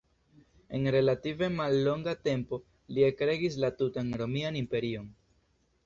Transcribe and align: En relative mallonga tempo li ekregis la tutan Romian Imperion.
En 0.77 0.87
relative 0.95 1.49
mallonga 1.59 2.15
tempo 2.29 2.61
li 2.97 3.07
ekregis 3.11 3.59
la 3.67 3.73
tutan 3.83 4.13
Romian 4.23 4.63
Imperion. 4.67 5.11